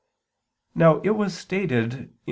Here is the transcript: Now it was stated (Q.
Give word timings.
Now 0.73 0.99
it 1.01 1.11
was 1.15 1.37
stated 1.37 1.91
(Q. 1.91 2.09